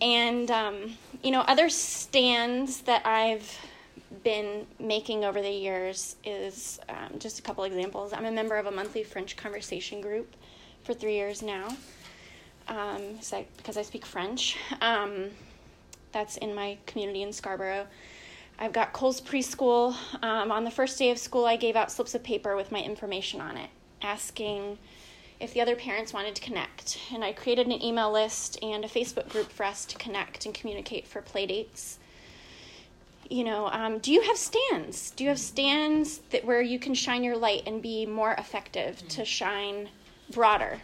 And, 0.00 0.50
um, 0.50 0.96
you 1.22 1.30
know, 1.30 1.40
other 1.40 1.68
stands 1.68 2.82
that 2.82 3.06
I've 3.06 3.58
been 4.22 4.66
making 4.78 5.24
over 5.24 5.40
the 5.40 5.50
years 5.50 6.16
is 6.24 6.78
um, 6.88 7.18
just 7.18 7.38
a 7.38 7.42
couple 7.42 7.64
examples. 7.64 8.12
I'm 8.12 8.24
a 8.24 8.30
member 8.30 8.56
of 8.56 8.66
a 8.66 8.70
monthly 8.70 9.02
French 9.02 9.36
conversation 9.36 10.00
group 10.00 10.34
for 10.84 10.94
three 10.94 11.14
years 11.14 11.42
now 11.42 11.68
um, 12.68 13.20
so 13.20 13.44
because 13.56 13.76
I 13.76 13.82
speak 13.82 14.04
French. 14.04 14.56
Um, 14.80 15.30
that's 16.12 16.36
in 16.38 16.54
my 16.54 16.78
community 16.86 17.22
in 17.22 17.32
Scarborough. 17.32 17.86
I've 18.58 18.72
got 18.72 18.92
Cole's 18.92 19.20
preschool. 19.20 19.94
Um, 20.22 20.50
on 20.50 20.64
the 20.64 20.70
first 20.70 20.98
day 20.98 21.10
of 21.10 21.18
school, 21.18 21.44
I 21.44 21.56
gave 21.56 21.76
out 21.76 21.92
slips 21.92 22.14
of 22.14 22.22
paper 22.22 22.56
with 22.56 22.72
my 22.72 22.80
information 22.80 23.40
on 23.40 23.56
it, 23.56 23.68
asking 24.00 24.78
if 25.40 25.52
the 25.52 25.60
other 25.60 25.76
parents 25.76 26.12
wanted 26.12 26.34
to 26.34 26.42
connect. 26.42 26.98
And 27.12 27.24
I 27.24 27.32
created 27.32 27.66
an 27.66 27.82
email 27.82 28.10
list 28.10 28.58
and 28.62 28.84
a 28.84 28.88
Facebook 28.88 29.28
group 29.28 29.50
for 29.50 29.64
us 29.64 29.84
to 29.86 29.98
connect 29.98 30.46
and 30.46 30.54
communicate 30.54 31.06
for 31.06 31.20
play 31.20 31.46
dates. 31.46 31.98
You 33.28 33.44
know, 33.44 33.68
um, 33.68 33.98
do 33.98 34.12
you 34.12 34.22
have 34.22 34.36
stands? 34.36 35.10
Do 35.10 35.24
you 35.24 35.30
have 35.30 35.38
stands 35.38 36.18
that 36.30 36.44
where 36.44 36.62
you 36.62 36.78
can 36.78 36.94
shine 36.94 37.24
your 37.24 37.36
light 37.36 37.64
and 37.66 37.82
be 37.82 38.06
more 38.06 38.32
effective 38.32 39.06
to 39.08 39.24
shine 39.24 39.88
broader? 40.30 40.80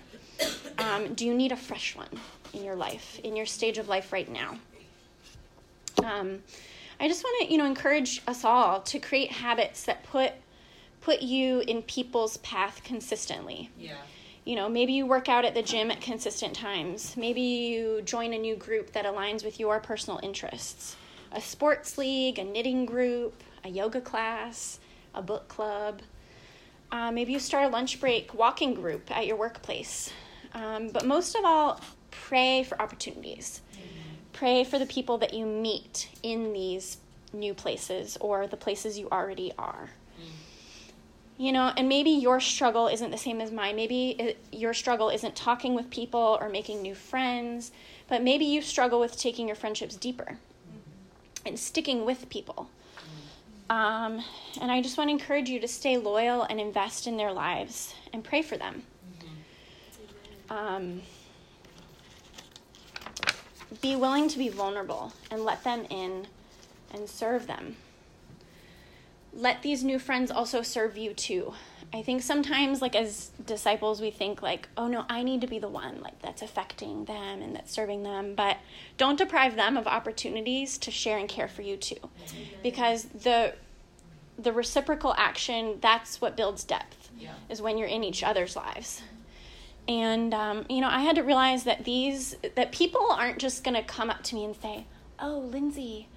Um, 0.79 1.15
do 1.15 1.25
you 1.25 1.35
need 1.35 1.53
a 1.53 1.57
fresh 1.57 1.95
one 1.95 2.09
in 2.53 2.65
your 2.65 2.75
life, 2.75 3.21
in 3.23 3.37
your 3.37 3.47
stage 3.47 3.79
of 3.79 3.89
life 3.89 4.13
right 4.13 4.31
now? 4.31 4.59
Um, 6.03 6.43
I 6.99 7.09
just 7.09 7.23
want 7.23 7.47
to, 7.47 7.53
you 7.53 7.59
know, 7.59 7.67
encourage 7.67 8.23
us 8.27 8.45
all 8.45 8.81
to 8.83 8.99
create 8.99 9.31
habits 9.31 9.85
that 9.85 10.03
put 10.05 10.33
put 11.01 11.21
you 11.21 11.61
in 11.61 11.83
people's 11.83 12.37
path 12.39 12.81
consistently. 12.85 13.71
Yeah. 13.79 13.95
You 14.45 14.57
know, 14.57 14.69
maybe 14.69 14.93
you 14.93 15.07
work 15.07 15.29
out 15.29 15.45
at 15.45 15.55
the 15.55 15.63
gym 15.63 15.91
at 15.91 16.01
consistent 16.01 16.55
times. 16.55 17.17
Maybe 17.17 17.41
you 17.41 18.03
join 18.03 18.33
a 18.33 18.39
new 18.39 18.57
group 18.57 18.93
that 18.93 19.05
aligns 19.05 19.45
with 19.45 19.61
your 19.61 19.79
personal 19.79 20.19
interests. 20.23 20.97
A 21.31 21.41
sports 21.41 21.97
league, 21.97 22.39
a 22.39 22.45
knitting 22.45 22.85
group, 22.85 23.41
a 23.65 23.69
yoga 23.69 24.01
class, 24.01 24.81
a 25.15 25.23
book 25.23 25.47
club. 25.47 26.03
Uh, 26.91 27.13
maybe 27.13 27.33
you 27.33 27.39
start 27.39 27.65
a 27.65 27.69
lunch 27.69 28.01
break 28.01 28.35
walking 28.35 28.75
group 28.75 29.11
at 29.17 29.27
your 29.27 29.37
workplace. 29.37 30.13
Um, 30.55 30.89
but 30.89 31.07
most 31.07 31.37
of 31.37 31.45
all, 31.45 31.81
pray 32.11 32.65
for 32.65 32.81
opportunities. 32.83 33.63
Pray 34.33 34.65
for 34.65 34.79
the 34.79 34.87
people 34.87 35.19
that 35.19 35.33
you 35.33 35.47
meet 35.47 36.09
in 36.23 36.53
these 36.53 36.99
new 37.33 37.55
places 37.55 38.19
or 38.21 38.47
the 38.47 38.57
places 38.57 38.99
you 38.99 39.09
already 39.11 39.53
are. 39.57 39.91
You 41.43 41.51
know, 41.51 41.73
and 41.77 41.89
maybe 41.89 42.11
your 42.11 42.39
struggle 42.39 42.87
isn't 42.87 43.11
the 43.11 43.19
same 43.19 43.41
as 43.41 43.51
mine. 43.51 43.75
Maybe 43.75 44.11
it, 44.11 44.39
your 44.53 44.73
struggle 44.73 45.11
isn't 45.11 45.35
talking 45.35 45.75
with 45.75 45.91
people 45.91 46.39
or 46.41 46.49
making 46.49 46.83
new 46.83 46.95
friends, 46.95 47.73
but 48.07 48.23
maybe 48.23 48.45
you 48.45 48.63
struggle 48.63 49.01
with 49.01 49.19
taking 49.19 49.49
your 49.49 49.57
friendships 49.57 49.97
deeper 49.97 50.39
and 51.45 51.59
sticking 51.59 52.05
with 52.05 52.29
people. 52.29 52.71
Um, 53.69 54.23
and 54.61 54.71
I 54.71 54.81
just 54.83 54.97
want 54.97 55.09
to 55.09 55.13
encourage 55.13 55.49
you 55.49 55.59
to 55.59 55.67
stay 55.67 55.97
loyal 55.97 56.45
and 56.45 56.61
invest 56.61 57.09
in 57.09 57.17
their 57.17 57.33
lives 57.33 57.93
and 58.13 58.23
pray 58.23 58.43
for 58.43 58.57
them. 58.57 58.85
Um, 60.49 61.03
be 63.81 63.97
willing 63.97 64.29
to 64.29 64.39
be 64.39 64.49
vulnerable 64.49 65.13
and 65.29 65.45
let 65.45 65.65
them 65.65 65.87
in 65.91 66.29
and 66.95 67.09
serve 67.09 67.49
them. 67.49 67.75
Let 69.35 69.63
these 69.63 69.83
new 69.83 69.99
friends 69.99 70.31
also 70.31 70.63
serve 70.63 70.97
you 70.97 71.15
too. 71.15 71.55
I 71.95 72.03
think 72.03 72.23
sometimes, 72.23 72.81
like 72.81 72.97
as 72.97 73.31
disciples, 73.45 74.01
we 74.01 74.11
think 74.11 74.43
like, 74.43 74.69
"Oh 74.77 74.89
no, 74.89 75.05
I 75.09 75.23
need 75.23 75.41
to 75.43 75.47
be 75.47 75.59
the 75.59 75.69
one 75.69 76.01
like 76.01 76.21
that's 76.21 76.43
affecting 76.43 77.05
them 77.05 77.43
and 77.43 77.55
that's 77.55 77.73
serving 77.73 78.03
them." 78.03 78.35
But 78.35 78.59
don't 78.97 79.19
deprive 79.19 79.57
them 79.57 79.77
of 79.77 79.87
opportunities 79.87 80.79
to 80.79 80.91
share 80.91 81.19
and 81.19 81.29
care 81.29 81.49
for 81.49 81.63
you 81.63 81.77
too, 81.77 82.11
because 82.63 83.05
the 83.05 83.55
the 84.39 84.53
reciprocal 84.53 85.15
action 85.19 85.79
that's 85.81 86.21
what 86.21 86.37
builds 86.37 86.65
depth. 86.65 87.11
Yeah. 87.19 87.35
Is 87.51 87.61
when 87.61 87.77
you're 87.79 87.89
in 87.89 88.05
each 88.05 88.23
other's 88.23 88.57
lives 88.57 89.03
and 89.89 90.33
um, 90.33 90.65
you 90.69 90.81
know 90.81 90.89
i 90.89 91.01
had 91.01 91.17
to 91.17 91.23
realize 91.23 91.65
that 91.65 91.85
these 91.85 92.37
that 92.55 92.73
people 92.73 93.07
aren't 93.11 93.39
just 93.39 93.65
going 93.65 93.75
to 93.75 93.83
come 93.83 94.11
up 94.11 94.23
to 94.23 94.35
me 94.35 94.45
and 94.45 94.57
say 94.57 94.87
oh 95.19 95.39
lindsay 95.39 96.09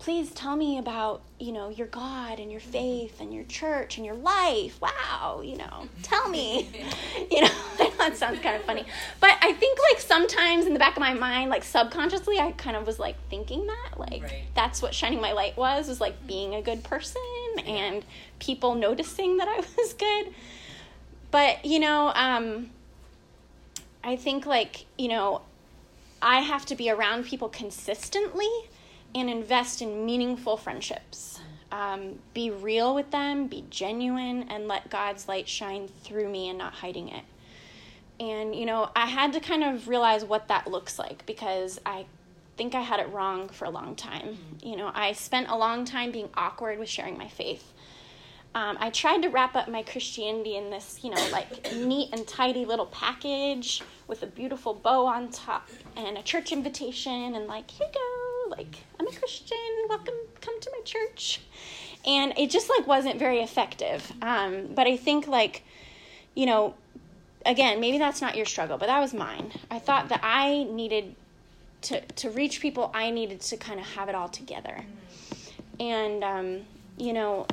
please 0.00 0.30
tell 0.32 0.56
me 0.56 0.78
about 0.78 1.20
you 1.38 1.52
know 1.52 1.68
your 1.68 1.86
god 1.86 2.40
and 2.40 2.50
your 2.50 2.60
faith 2.60 3.20
and 3.20 3.32
your 3.34 3.44
church 3.44 3.96
and 3.98 4.04
your 4.06 4.14
life. 4.16 4.80
Wow 4.80 5.42
you 5.44 5.56
know 5.56 5.88
tell 6.02 6.28
me. 6.28 6.68
You 7.30 7.42
know 7.42 7.50
that 7.98 8.16
sounds 8.16 8.40
kind 8.40 8.56
of 8.56 8.62
funny. 8.62 8.84
But 9.20 9.32
i 9.42 9.52
think 9.52 9.78
like 9.90 10.00
sometimes 10.00 10.66
in 10.66 10.72
the 10.72 10.78
back 10.78 10.96
of 10.96 11.00
my 11.00 11.14
mind 11.14 11.50
like 11.50 11.62
subconsciously 11.62 12.38
i 12.40 12.50
kind 12.52 12.76
of 12.76 12.86
was 12.86 12.98
like 12.98 13.16
thinking 13.28 13.66
that 13.66 13.92
like 13.98 14.22
Right. 14.22 14.44
that's 14.54 14.82
what 14.82 14.94
shining 14.94 15.20
my 15.20 15.32
light 15.32 15.56
was 15.56 15.86
was 15.86 16.00
like 16.00 16.26
being 16.26 16.54
a 16.54 16.62
good 16.62 16.82
person 16.82 17.22
and 17.66 18.04
people 18.40 18.74
noticing 18.74 19.36
that 19.36 19.48
i 19.48 19.56
was 19.76 19.92
good. 19.94 20.34
But 21.30 21.64
you 21.64 21.78
know 21.78 22.10
um 22.14 22.70
I 24.02 24.16
think 24.16 24.46
like, 24.46 24.86
you 24.96 25.08
know, 25.08 25.42
I 26.22 26.40
have 26.40 26.64
to 26.66 26.74
be 26.74 26.88
around 26.90 27.26
people 27.26 27.50
consistently 27.50 28.48
and 29.14 29.28
invest 29.28 29.82
in 29.82 30.04
meaningful 30.04 30.56
friendships. 30.56 31.40
Um, 31.72 32.18
be 32.34 32.50
real 32.50 32.94
with 32.94 33.10
them, 33.10 33.46
be 33.46 33.64
genuine, 33.70 34.44
and 34.44 34.66
let 34.66 34.90
God's 34.90 35.28
light 35.28 35.48
shine 35.48 35.88
through 36.02 36.28
me 36.28 36.48
and 36.48 36.58
not 36.58 36.74
hiding 36.74 37.08
it. 37.08 37.24
And, 38.18 38.54
you 38.54 38.66
know, 38.66 38.90
I 38.94 39.06
had 39.06 39.32
to 39.32 39.40
kind 39.40 39.64
of 39.64 39.88
realize 39.88 40.24
what 40.24 40.48
that 40.48 40.66
looks 40.66 40.98
like 40.98 41.24
because 41.26 41.80
I 41.86 42.06
think 42.56 42.74
I 42.74 42.82
had 42.82 43.00
it 43.00 43.08
wrong 43.10 43.48
for 43.48 43.64
a 43.64 43.70
long 43.70 43.94
time. 43.94 44.36
You 44.62 44.76
know, 44.76 44.90
I 44.92 45.12
spent 45.12 45.48
a 45.48 45.56
long 45.56 45.86
time 45.86 46.10
being 46.10 46.28
awkward 46.34 46.78
with 46.78 46.88
sharing 46.88 47.16
my 47.16 47.28
faith. 47.28 47.72
Um, 48.54 48.76
I 48.80 48.90
tried 48.90 49.22
to 49.22 49.28
wrap 49.28 49.54
up 49.54 49.68
my 49.68 49.84
Christianity 49.84 50.56
in 50.56 50.70
this, 50.70 51.00
you 51.02 51.10
know, 51.10 51.28
like 51.30 51.72
neat 51.72 52.10
and 52.12 52.26
tidy 52.26 52.64
little 52.64 52.86
package 52.86 53.80
with 54.08 54.24
a 54.24 54.26
beautiful 54.26 54.74
bow 54.74 55.06
on 55.06 55.30
top 55.30 55.68
and 55.96 56.18
a 56.18 56.22
church 56.22 56.50
invitation 56.50 57.36
and 57.36 57.46
like, 57.46 57.70
here 57.70 57.86
you 57.86 57.94
go, 57.94 58.09
like 58.50 58.76
I'm 58.98 59.06
a 59.06 59.12
Christian, 59.12 59.56
welcome, 59.88 60.14
come 60.40 60.60
to 60.60 60.70
my 60.72 60.82
church, 60.84 61.40
and 62.06 62.32
it 62.36 62.50
just 62.50 62.68
like 62.68 62.86
wasn't 62.86 63.18
very 63.18 63.40
effective. 63.40 64.12
Um, 64.20 64.68
but 64.74 64.86
I 64.86 64.96
think 64.96 65.26
like, 65.26 65.62
you 66.34 66.46
know, 66.46 66.74
again, 67.46 67.80
maybe 67.80 67.98
that's 67.98 68.20
not 68.20 68.36
your 68.36 68.46
struggle, 68.46 68.76
but 68.76 68.86
that 68.86 69.00
was 69.00 69.14
mine. 69.14 69.52
I 69.70 69.78
thought 69.78 70.08
that 70.10 70.20
I 70.22 70.64
needed 70.64 71.14
to 71.82 72.00
to 72.00 72.30
reach 72.30 72.60
people, 72.60 72.90
I 72.92 73.10
needed 73.10 73.40
to 73.40 73.56
kind 73.56 73.80
of 73.80 73.86
have 73.86 74.08
it 74.08 74.14
all 74.14 74.28
together, 74.28 74.84
and 75.78 76.22
um, 76.22 76.60
you 76.98 77.12
know 77.12 77.46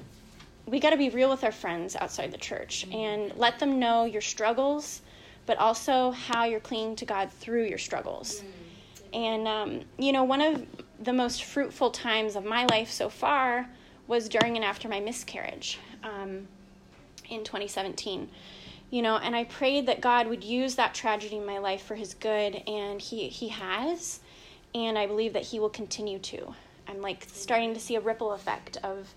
we 0.68 0.80
got 0.80 0.90
to 0.90 0.98
be 0.98 1.10
real 1.10 1.30
with 1.30 1.44
our 1.44 1.52
friends 1.52 1.96
outside 1.96 2.32
the 2.32 2.38
church 2.38 2.86
and 2.92 3.34
let 3.38 3.58
them 3.58 3.80
know 3.80 4.04
your 4.04 4.22
struggles, 4.22 5.02
but 5.46 5.58
also 5.58 6.12
how 6.12 6.44
you're 6.44 6.60
clinging 6.60 6.96
to 6.98 7.06
God 7.06 7.32
through 7.32 7.66
your 7.66 7.78
struggles. 7.78 8.44
And, 9.14 9.48
um, 9.48 9.82
you 9.98 10.12
know, 10.12 10.26
one 10.26 10.42
of 10.42 10.66
the 11.00 11.14
most 11.14 11.44
fruitful 11.44 11.92
times 11.92 12.36
of 12.36 12.44
my 12.44 12.66
life 12.66 12.92
so 12.92 13.10
far 13.10 13.68
was 14.08 14.30
during 14.30 14.56
and 14.56 14.66
after 14.66 14.88
my 14.88 15.00
miscarriage 15.00 15.80
um, 16.04 16.48
in 17.30 17.44
2017. 17.44 18.30
You 18.90 19.02
know, 19.02 19.18
and 19.18 19.36
I 19.36 19.44
prayed 19.44 19.86
that 19.88 20.00
God 20.00 20.28
would 20.28 20.44
use 20.44 20.76
that 20.76 20.94
tragedy 20.94 21.38
in 21.38 21.46
my 21.46 21.58
life 21.58 21.84
for 21.84 21.96
His 21.96 22.14
good, 22.14 22.64
and 22.68 23.02
He 23.02 23.28
He 23.28 23.50
has. 23.50 24.22
And 24.74 24.98
I 24.98 25.08
believe 25.08 25.34
that 25.34 25.44
He 25.44 25.60
will 25.60 25.70
continue 25.70 26.20
to. 26.20 26.54
I'm 26.88 27.02
like 27.02 27.26
starting 27.30 27.74
to 27.74 27.80
see 27.80 27.96
a 27.96 28.00
ripple 28.00 28.32
effect 28.32 28.78
of 28.84 29.14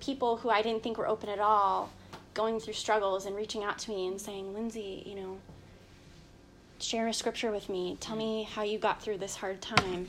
people 0.00 0.38
who 0.38 0.50
I 0.50 0.60
didn't 0.60 0.82
think 0.82 0.98
were 0.98 1.06
open 1.06 1.28
at 1.28 1.38
all 1.38 1.90
going 2.34 2.58
through 2.58 2.72
struggles 2.72 3.26
and 3.26 3.36
reaching 3.36 3.62
out 3.62 3.78
to 3.78 3.90
me 3.90 4.08
and 4.08 4.20
saying, 4.20 4.54
Lindsay, 4.54 5.02
you 5.06 5.14
know, 5.14 5.38
share 6.80 7.06
a 7.06 7.12
scripture 7.12 7.52
with 7.52 7.68
me. 7.68 7.96
Tell 8.00 8.16
me 8.16 8.48
how 8.54 8.62
you 8.62 8.78
got 8.78 9.02
through 9.02 9.18
this 9.18 9.36
hard 9.36 9.60
time 9.60 10.08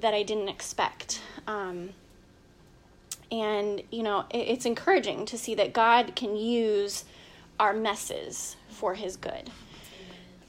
that 0.00 0.14
I 0.14 0.22
didn't 0.22 0.48
expect. 0.48 1.20
Um, 1.46 1.90
and, 3.30 3.82
you 3.90 4.02
know, 4.02 4.24
it, 4.30 4.48
it's 4.48 4.66
encouraging 4.66 5.26
to 5.26 5.38
see 5.38 5.54
that 5.56 5.72
God 5.72 6.14
can 6.14 6.36
use 6.36 7.04
our 7.58 7.72
messes 7.72 8.56
for 8.68 8.94
his 8.94 9.16
good. 9.16 9.50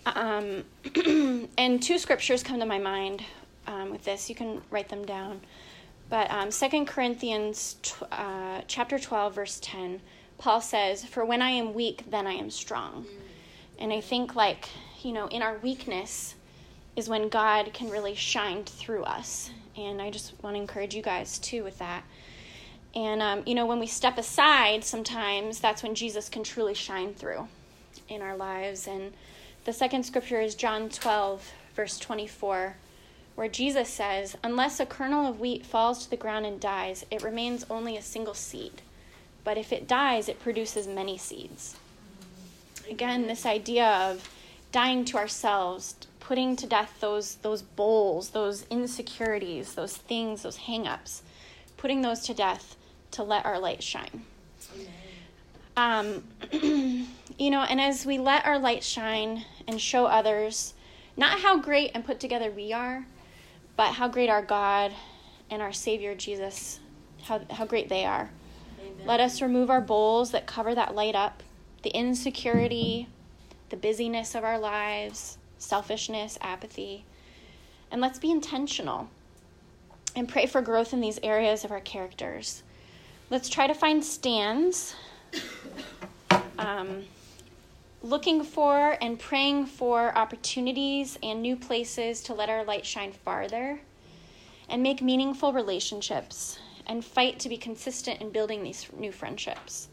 Um, 0.05 0.63
and 1.57 1.81
two 1.81 1.97
scriptures 1.97 2.43
come 2.43 2.59
to 2.59 2.65
my 2.65 2.79
mind 2.79 3.23
um, 3.65 3.91
with 3.91 4.03
this. 4.03 4.29
You 4.29 4.35
can 4.35 4.61
write 4.69 4.89
them 4.89 5.05
down. 5.05 5.41
But 6.09 6.31
um, 6.31 6.49
2 6.51 6.85
Corinthians 6.85 7.75
uh, 8.11 8.61
chapter 8.67 8.97
12, 8.97 9.35
verse 9.35 9.59
10, 9.61 9.99
Paul 10.37 10.61
says, 10.61 11.03
For 11.03 11.25
when 11.25 11.41
I 11.41 11.49
am 11.49 11.73
weak, 11.73 12.09
then 12.09 12.27
I 12.27 12.33
am 12.33 12.49
strong. 12.49 13.05
And 13.77 13.91
I 13.91 13.99
think, 13.99 14.35
like, 14.35 14.69
you 15.03 15.11
know, 15.11 15.27
in 15.27 15.41
our 15.41 15.57
weakness 15.57 16.35
is 16.97 17.07
when 17.07 17.29
God 17.29 17.71
can 17.73 17.89
really 17.89 18.15
shine 18.15 18.65
through 18.65 19.03
us. 19.03 19.51
And 19.77 20.01
I 20.01 20.09
just 20.09 20.33
want 20.43 20.55
to 20.55 20.61
encourage 20.61 20.93
you 20.93 21.01
guys, 21.01 21.39
too, 21.39 21.63
with 21.63 21.77
that. 21.79 22.03
And, 22.93 23.21
um, 23.21 23.43
you 23.45 23.55
know, 23.55 23.65
when 23.65 23.79
we 23.79 23.87
step 23.87 24.17
aside, 24.17 24.83
sometimes 24.83 25.61
that's 25.61 25.83
when 25.83 25.95
Jesus 25.95 26.27
can 26.27 26.43
truly 26.43 26.73
shine 26.73 27.13
through 27.13 27.47
in 28.09 28.21
our 28.21 28.35
lives. 28.35 28.87
And 28.87 29.13
the 29.63 29.71
second 29.71 30.03
scripture 30.03 30.41
is 30.41 30.55
John 30.55 30.89
12, 30.89 31.53
verse 31.75 31.97
24 31.99 32.75
where 33.37 33.47
Jesus 33.47 33.87
says, 33.87 34.35
Unless 34.43 34.79
a 34.79 34.85
kernel 34.87 35.27
of 35.27 35.39
wheat 35.39 35.63
falls 35.63 36.03
to 36.03 36.09
the 36.09 36.17
ground 36.17 36.47
and 36.47 36.59
dies, 36.59 37.05
it 37.11 37.21
remains 37.21 37.63
only 37.69 37.95
a 37.95 38.01
single 38.01 38.33
seed. 38.33 38.81
But 39.43 39.59
if 39.59 39.71
it 39.71 39.87
dies, 39.87 40.27
it 40.27 40.39
produces 40.39 40.87
many 40.87 41.19
seeds. 41.19 41.75
Again, 42.89 43.27
this 43.27 43.45
idea 43.45 43.85
of 43.85 44.27
dying 44.71 45.05
to 45.05 45.17
ourselves, 45.17 45.93
putting 46.27 46.57
to 46.57 46.67
death 46.67 46.97
those, 46.99 47.35
those 47.35 47.61
bowls, 47.61 48.31
those 48.31 48.65
insecurities, 48.69 49.75
those 49.75 49.95
things, 49.95 50.43
those 50.43 50.57
hang 50.57 50.85
ups, 50.85 51.23
putting 51.77 52.01
those 52.01 52.19
to 52.19 52.33
death 52.33 52.75
to 53.09 53.23
let 53.23 53.45
our 53.45 53.57
light 53.57 53.81
shine. 53.81 54.25
Um, 55.77 56.25
you 56.51 57.49
know, 57.49 57.61
and 57.61 57.79
as 57.79 58.05
we 58.05 58.17
let 58.17 58.45
our 58.45 58.59
light 58.59 58.83
shine 58.83 59.45
and 59.69 59.79
show 59.79 60.05
others 60.05 60.73
not 61.15 61.39
how 61.39 61.59
great 61.59 61.91
and 61.93 62.03
put 62.03 62.19
together 62.19 62.51
we 62.51 62.73
are, 62.73 63.05
but 63.77 63.93
how 63.93 64.09
great 64.09 64.29
our 64.29 64.41
God 64.41 64.91
and 65.49 65.61
our 65.61 65.71
Savior 65.71 66.13
Jesus, 66.13 66.81
how, 67.23 67.39
how 67.51 67.65
great 67.65 67.87
they 67.87 68.03
are. 68.03 68.29
Amen. 68.81 69.07
Let 69.07 69.21
us 69.21 69.41
remove 69.41 69.69
our 69.69 69.81
bowls 69.81 70.31
that 70.31 70.45
cover 70.45 70.75
that 70.75 70.93
light 70.93 71.15
up, 71.15 71.41
the 71.83 71.89
insecurity, 71.91 73.07
the 73.69 73.77
busyness 73.77 74.35
of 74.35 74.43
our 74.43 74.59
lives, 74.59 75.37
selfishness, 75.57 76.37
apathy. 76.41 77.05
And 77.91 78.01
let's 78.01 78.19
be 78.19 78.31
intentional 78.31 79.09
and 80.15 80.27
pray 80.27 80.45
for 80.45 80.61
growth 80.61 80.93
in 80.93 81.01
these 81.01 81.19
areas 81.23 81.63
of 81.63 81.71
our 81.71 81.79
characters. 81.79 82.63
Let's 83.29 83.49
try 83.49 83.67
to 83.67 83.73
find 83.73 84.03
stands. 84.03 84.95
Um, 86.57 87.03
looking 88.01 88.43
for 88.43 88.97
and 89.01 89.19
praying 89.19 89.65
for 89.65 90.17
opportunities 90.17 91.19
and 91.21 91.41
new 91.41 91.55
places 91.55 92.21
to 92.23 92.33
let 92.33 92.49
our 92.49 92.63
light 92.63 92.85
shine 92.85 93.11
farther 93.11 93.79
and 94.69 94.81
make 94.81 95.01
meaningful 95.01 95.53
relationships 95.53 96.59
and 96.85 97.03
fight 97.03 97.39
to 97.39 97.49
be 97.49 97.57
consistent 97.57 98.21
in 98.21 98.29
building 98.29 98.63
these 98.63 98.87
new 98.97 99.11
friendships. 99.11 99.89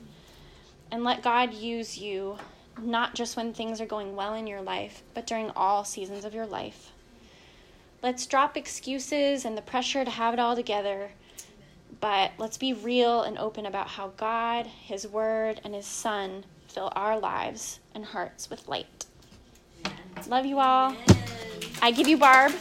And 0.91 1.03
let 1.03 1.23
God 1.23 1.53
use 1.53 1.99
you 1.99 2.39
not 2.81 3.15
just 3.15 3.37
when 3.37 3.53
things 3.53 3.81
are 3.81 3.87
going 3.87 4.17
well 4.17 4.35
in 4.35 4.47
your 4.47 4.63
life, 4.63 5.03
but 5.15 5.27
during 5.27 5.51
all 5.51 5.85
seasons 5.85 6.25
of 6.25 6.35
your 6.35 6.47
life. 6.47 6.93
Let's 8.03 8.27
drop 8.27 8.57
excuses 8.57 9.45
and 9.45 9.57
the 9.57 9.63
pressure 9.63 10.05
to 10.05 10.11
have 10.11 10.35
it 10.35 10.41
all 10.41 10.55
together, 10.55 11.11
but 12.01 12.33
let's 12.37 12.59
be 12.59 12.73
real 12.73 13.23
and 13.23 13.39
open 13.39 13.65
about 13.67 13.89
how 13.89 14.09
God, 14.17 14.67
His 14.67 15.07
Word, 15.07 15.61
and 15.65 15.75
His 15.75 15.87
Son 15.87 16.45
fill 16.69 16.93
our 16.95 17.19
lives 17.19 17.81
and 17.95 18.05
hearts 18.05 18.51
with 18.51 18.69
light. 18.69 19.07
Love 20.29 20.45
you 20.45 20.59
all. 20.59 20.95
I 21.81 21.91
give 21.91 22.09
you 22.09 22.19
Barb. 22.19 22.53